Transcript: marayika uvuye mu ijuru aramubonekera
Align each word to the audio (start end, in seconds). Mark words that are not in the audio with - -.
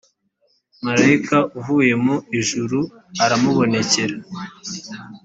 marayika 0.85 1.37
uvuye 1.57 1.93
mu 2.03 2.15
ijuru 2.39 2.79
aramubonekera 3.23 4.15